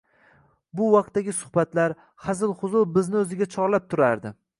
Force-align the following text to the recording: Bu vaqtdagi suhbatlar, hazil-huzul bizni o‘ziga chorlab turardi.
Bu 0.79 0.85
vaqtdagi 0.93 1.35
suhbatlar, 1.39 1.93
hazil-huzul 2.29 2.87
bizni 2.97 3.21
o‘ziga 3.21 3.49
chorlab 3.57 3.87
turardi. 3.93 4.33